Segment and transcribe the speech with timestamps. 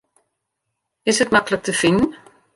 [1.11, 2.11] Is it maklik te finen?